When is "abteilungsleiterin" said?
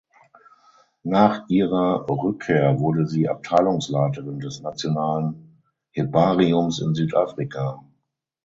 3.29-4.39